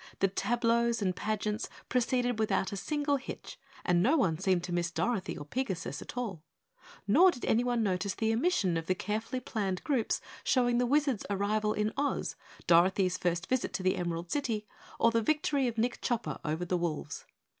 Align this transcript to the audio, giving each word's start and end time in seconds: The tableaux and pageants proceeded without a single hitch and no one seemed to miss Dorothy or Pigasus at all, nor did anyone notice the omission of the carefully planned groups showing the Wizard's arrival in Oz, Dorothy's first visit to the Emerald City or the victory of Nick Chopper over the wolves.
The 0.17 0.29
tableaux 0.29 0.91
and 0.99 1.15
pageants 1.15 1.69
proceeded 1.87 2.39
without 2.39 2.71
a 2.71 2.75
single 2.75 3.17
hitch 3.17 3.59
and 3.85 4.01
no 4.01 4.17
one 4.17 4.39
seemed 4.39 4.63
to 4.63 4.73
miss 4.73 4.89
Dorothy 4.89 5.37
or 5.37 5.45
Pigasus 5.45 6.01
at 6.01 6.17
all, 6.17 6.41
nor 7.07 7.29
did 7.29 7.45
anyone 7.45 7.83
notice 7.83 8.15
the 8.15 8.33
omission 8.33 8.77
of 8.77 8.87
the 8.87 8.95
carefully 8.95 9.39
planned 9.41 9.83
groups 9.83 10.19
showing 10.43 10.79
the 10.79 10.87
Wizard's 10.87 11.27
arrival 11.29 11.73
in 11.73 11.93
Oz, 11.97 12.35
Dorothy's 12.65 13.19
first 13.19 13.45
visit 13.45 13.73
to 13.73 13.83
the 13.83 13.95
Emerald 13.95 14.31
City 14.31 14.65
or 14.99 15.11
the 15.11 15.21
victory 15.21 15.67
of 15.67 15.77
Nick 15.77 16.01
Chopper 16.01 16.39
over 16.43 16.65
the 16.65 16.77
wolves. 16.77 17.25